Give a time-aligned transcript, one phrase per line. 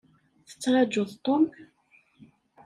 [0.47, 1.43] Tettrajuḍ Tom?